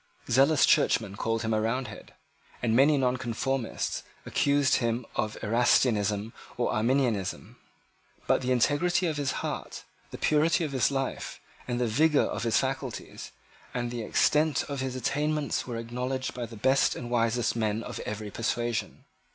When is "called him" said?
1.15-1.53